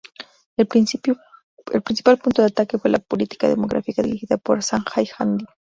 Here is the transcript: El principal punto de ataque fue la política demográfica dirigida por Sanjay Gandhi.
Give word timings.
El 0.57 0.65
principal 0.67 2.17
punto 2.17 2.41
de 2.41 2.47
ataque 2.47 2.79
fue 2.79 2.89
la 2.89 2.97
política 2.97 3.47
demográfica 3.47 4.01
dirigida 4.01 4.37
por 4.39 4.63
Sanjay 4.63 5.05
Gandhi. 5.19 5.45